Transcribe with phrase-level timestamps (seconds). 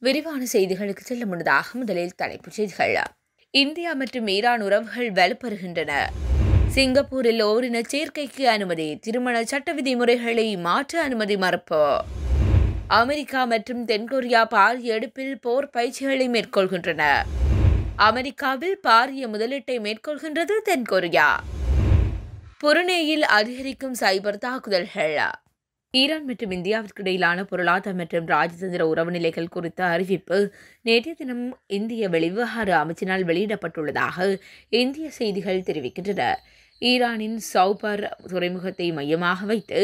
[0.00, 2.96] விரிவான செய்திகளுக்கு செல்ல முன்னதாக முதலில் தலைப்புச் செய்திகள்.
[3.50, 5.92] இந்தியா மற்றும் ஈரான் உறவுகள் வலுப்பெறுகின்றன.
[6.68, 12.02] சிங்கப்பூரில் ஓரின சேர்க்கைக்கு அனுமதி திருமண சட்ட விதிமுறைகளை மாற்ற அனுமதி மறுப்பு.
[12.86, 17.02] அமெரிக்கா மற்றும் தென்கொரியா பாரிய எடுப்பில் போர் பயிற்சிகளை மேற்கொள்கின்றன.
[17.96, 21.28] அமெரிக்காவில் பாரிய முதலீட்டை மேற்கொள்கின்றது தென்கொரியா.
[22.64, 25.18] புருனேயில் அதிகரிக்கும் சைபர் தாக்குதல்கள்.
[25.98, 30.38] ஈரான் மற்றும் இந்தியாவிற்கு இடையிலான பொருளாதார மற்றும் ராஜதந்திர உறவு நிலைகள் குறித்த அறிவிப்பு
[30.88, 31.44] நேற்றைய தினம்
[31.78, 34.16] இந்திய வெளிவிவகார அமைச்சினால் வெளியிடப்பட்டுள்ளதாக
[34.82, 36.22] இந்திய செய்திகள் தெரிவிக்கின்றன.
[36.82, 39.78] ஈரானின் சௌபர் துறைமுகத்தை மையமாக வைத்து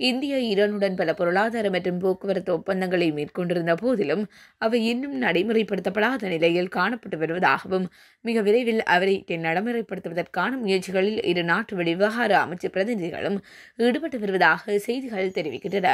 [0.00, 4.24] இந்தியா ஈரானுடன் பல பொருளாதார மற்றும் போக்குவரத்து ஒப்பந்தங்களை மேற்கொண்டிருந்த போதிலும்
[4.58, 7.86] அவை இன்னும் நடைமுறைப்படுத்தப்படாத நிலையில் காணப்பட்டு வருவதாகவும்
[8.24, 13.38] மிக விரைவில் அவரை நடைமுறைப்படுத்துவதற்கான முயற்சிகளில் இரு நாட்டு வெளிவிவகார அமைச்சு பிரதிநிதிகளும்
[13.78, 15.88] ஈடுபட்டு வருவதாக செய்திகள் தெரிவிக்கின்றன.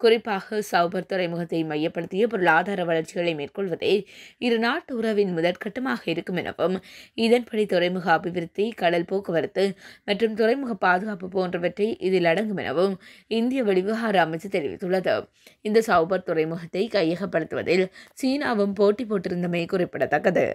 [0.00, 3.92] குறிப்பாக சௌபர் துறைமுகத்தை மையப்படுத்திய பொருளாதார வளர்ச்சிகளை மேற்கொள்வதே
[4.38, 6.76] இரு நாட்டு உறவின் முதற்கட்டமாக இருக்கும் எனவும்
[7.24, 9.64] இதன்படி துறைமுக அபிவிருத்தி கடல் போக்குவரத்து
[10.04, 12.94] மற்றும் துறைமுக பாதுகாப்பு போன்றவற்றை இதில் அடங்கும் எனவும்
[13.30, 15.16] இந்திய வெளிவிவகார அமைச்சு தெரிவித்துள்ளது.
[15.60, 17.86] இந்த சௌபர் துறைமுகத்தை கையகப்படுத்துவதில்
[18.22, 20.46] சீனாவும் போட்டி போட்டிருந்தமை குறிப்பிடத்தக்கது.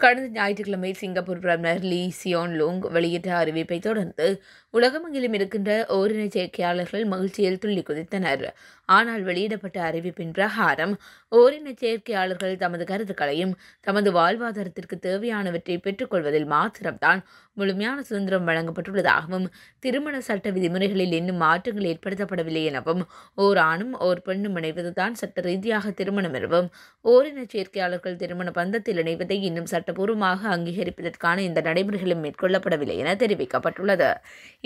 [0.00, 4.26] கடந்த ஞாயிற்றுக்கிழமை சிங்கப்பூர் பிரதமர் லீ சியோன் லோங் வெளியிட்ட அறிவிப்பை தொடர்ந்து
[4.74, 8.44] உலகமெங்கிலும் இருக்கின்ற ஓரின சேர்க்கையாளர்கள் மகிழ்ச்சியில் துள்ளி குதித்தனர்.
[8.88, 10.94] ஆனால் வெளியிடப்பட்ட அறிவிப்பின் பிரகாரம்
[11.32, 17.22] ஓரின சேர்க்கையாளர்கள் தமது கருத்துக்களையும் தமது வாழ்வாதாரத்திற்கு தேவையானவற்றை பெற்றுக்கொள்வதில் மாத்திரம்தான்
[17.56, 19.46] முழுமையான சுதந்திரம் வழங்கப்பட்டுள்ளதாகவும்
[19.78, 23.02] திருமண சட்ட விதிமுறைகளில் இன்னும் மாற்றங்கள் ஏற்படுத்தப்படவில்லை எனவும்
[23.38, 26.68] ஓர் ஆணும் ஓர் பெண்ணும் இணைவதுதான் சட்ட ரீதியாக திருமணம் எனவும்
[27.04, 34.08] ஓரின சேர்க்கையாளர்கள் திருமண பந்தத்தில் இணைவதை இன்னும் சட்ட சட்டபூர்வமாக அங்கீகரிப்பதற்கான இந்த நடைமுறைகளும் மேற்கொள்ளப்படவில்லை என தெரிவிக்கப்பட்டுள்ளது.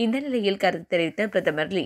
[0.04, 1.84] இந்த நிலையில் கருத்து தெரிவித்த பிரதமர் லீ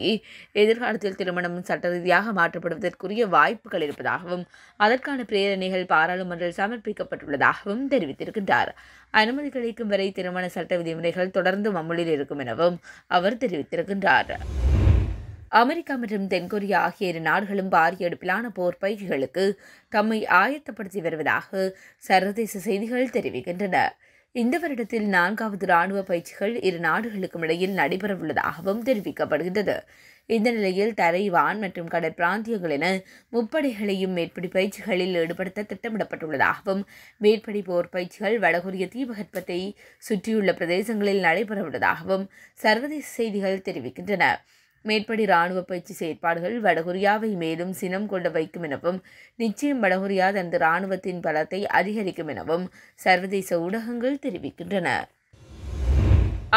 [0.63, 4.45] எதிர்காலத்தில் திருமணம் சட்ட ரீதியாக மாற்றப்படுவதற்குரிய வாய்ப்புகள் இருப்பதாகவும்
[4.77, 8.73] அதற்கான பிரேரணைகள் பாராளுமன்றில் சமர்ப்பிக்கப்பட்டுள்ளதாகவும் தெரிவித்திருக்கின்றார்.
[9.11, 12.79] அனுமதி கிடைக்கும் வரை திருமண சட்ட விதிமுறைகள் தொடர்ந்து அமுலில் இருக்கும் எனவும்
[13.19, 14.33] அவர் தெரிவித்திருக்கின்றார்.
[15.51, 19.45] அமெரிக்கா மற்றும் தென்கொரியா ஆகிய இரு நாடுகளும் பாரிய அடுப்பிலான போர் பயிற்சிகளுக்கு
[19.93, 23.77] தம்மை ஆயத்தப்படுத்தி வருவதாக சர்வதேச செய்திகள் தெரிவிக்கின்றன.
[24.35, 29.77] இந்த வருடத்தில் நான்காவது ராணுவ பயிற்சிகள் இரு நாடுகளுக்கும் இடையில் நடைபெறவுள்ளதாகவும் தெரிவிக்கப்படுகின்றது.
[30.27, 32.87] இந்த நிலையில் தரை வான் மற்றும் கடற்பிராந்தியங்கள் என
[33.33, 36.83] முப்படைகளையும் மேற்படி பயிற்சிகளில் ஈடுபடுத்த திட்டமிடப்பட்டுள்ளதாகவும்
[37.21, 39.61] மேற்படி போர் பயிற்சிகள் வடகொரிய தீபகற்பத்தை
[40.03, 42.27] சுற்றியுள்ள பிரதேசங்களில் நடைபெறவுள்ளதாகவும்
[42.61, 44.25] சர்வதேச செய்திகள் தெரிவிக்கின்றன.
[44.89, 49.01] மேற்படி ராணுவ பயிற்சி செயற்பாடுகள் வடகொரியாவை மேலும் சினம் கொண்டு வைக்கும் எனவும்
[49.43, 52.65] நிச்சயம் வடகொரியா தனது ராணுவத்தின் பலத்தை அதிகரிக்கும் எனவும்
[53.01, 54.89] சர்வதேச ஊடகங்கள் தெரிவிக்கின்றன.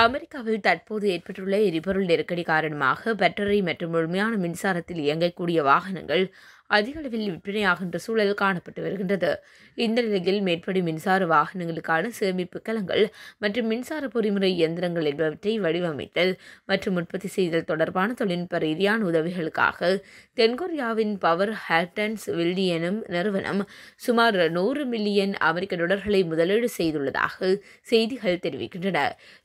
[0.01, 6.23] அமெரிக்காவில் தற்போது ஏற்பட்டுள்ள எரிபொருள் நெருக்கடி காரணமாக பேட்டரி மற்றும் முழுமையான மின்சாரத்தில் இயங்கக்கூடிய வாகனங்கள்
[6.69, 9.29] அதிக அளவில் விற்பனையாகின்ற சூழல் காணப்பட்டு வருகின்றது.
[9.77, 13.03] இந்த நிலையில் மேற்படி மின்சார வாகனங்களுக்கான சேமிப்பு கலங்கள்
[13.43, 16.33] மற்றும் மின்சார பொறிமுறை இயந்திரங்கள் என்பவற்றை வடிவமைத்தல்
[16.65, 19.79] மற்றும் உற்பத்தி செய்தல் தொடர்பான தொழில்நுட்ப ரீதியான உதவிகளுக்காக
[20.37, 23.61] தென்கொரியாவின் பவர் ஹேட்டன்ஸ் வில்டி எனும் நிறுவனம்
[24.05, 27.51] சுமார் நூறு மில்லியன் அமெரிக்க டாலர்களை முதலீடு செய்துள்ளதாக
[27.91, 28.97] செய்திகள் தெரிவிக்கின்றன.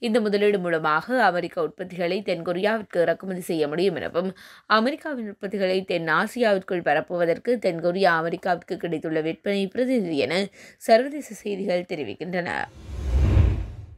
[0.06, 4.30] இந்த முதலீடு மூலமாக அமெரிக்க உற்பத்திகளை தென்கொரியாவிற்கு இறக்குமதி செய்ய முடியும் எனவும்
[4.78, 10.34] அமெரிக்காவின் உற்பத்திகளை தென் ஆசியாவிற்குள் பரப்ப பரப்புவதற்கு தென்கொரியா அமெரிக்காவிற்கு கிடைத்துள்ள விற்பனை பிரதிநிதி என
[10.86, 12.50] சர்வதேச செய்திகள் தெரிவிக்கின்றன.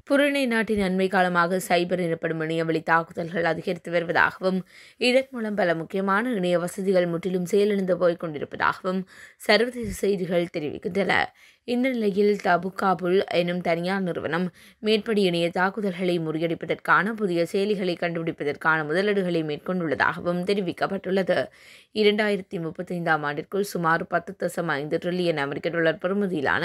[0.06, 4.61] புருணை நாட்டின் அண்மை காலமாக சைபர் எனப்படும் இணையவழி தாக்குதல்கள் அதிகரித்து வருவதாகவும்
[5.00, 9.00] இதன் மூலம் பல முக்கியமான இணைய வசதிகள் முற்றிலும் செயலிழந்து போய்க் கொண்டிருப்பதாகவும்
[9.37, 11.12] சர்வதேச செய்திகள் தெரிவிக்கின்றன.
[11.69, 14.44] இந்த நிலையில் தபுகாபுல் எனும் தனியார் நிறுவனம்
[14.78, 21.38] மேற்படி இணைய தாக்குதல்களை முறியடிப்பதற்கான புதிய செயலிகளை கண்டுபிடிப்பதற்கான முதலீடுகளை மேற்கொண்டுள்ளதாகவும் தெரிவிக்கப்பட்டுள்ளது.
[21.94, 26.65] இரண்டாயிரத்தி முப்பத்தைந்தாம் ஆண்டிற்குள் சுமார் பத்து தசம் ஐந்து ட்ரில்லியன் அமெரிக்க டாலர் பெறுமதியிலான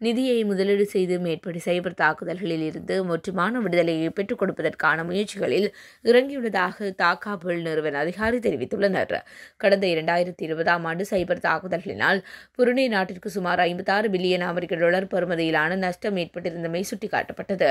[0.00, 5.66] நிதியை முதலீடு செய்து மேற்படி சைபர் தாக்குதல்களில் இருந்து இருந்து முற்றுமான விடுதலையை பெற்றுக் கொடுப்பதற்கான முயற்சிகளில்
[6.04, 9.14] இறங்கியுள்ளதாக தாக்காபுல் நிறுவன அதிகாரி தெரிவித்துள்ளனர்.
[9.56, 12.20] கடந்த இரண்டாயிரத்தி இருபதாம் ஆண்டு சைபர் தாக்குதல்களினால்
[12.56, 17.70] புருனே நாட்டிற்கு சுமார் ஐம்பத்தாறு பில்லியன் அமெரிக்க டாலர் பெறுமதியிலான நஷ்டம் ஏற்பட்டிருந்தமை சுட்டிக்காட்டப்பட்டது.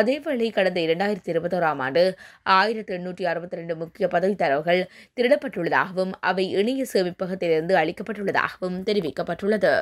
[0.00, 2.04] அதேவேளை கடந்த இரண்டாயிரத்தி இருபத்தோராம் ஆண்டு
[2.58, 4.82] ஆயிரத்தி எண்ணூற்றி அறுபத்தி ரெண்டு முக்கிய பதவி தரவுகள்
[5.16, 9.74] திருடப்பட்டுள்ளதாகவும் அவை இணைய சேமிப்பகத்திலிருந்து அளிக்கப்பட்டுள்ளதாகவும் தெரிவிக்கப்பட்டுள்ளது.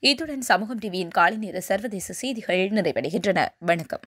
[0.00, 3.48] இத்துடன் சமூகம் டிவியின் காலை நேர சர்வதேச செய்திகள் நிறைவடைகின்றன.
[3.58, 4.00] வணக்கம்.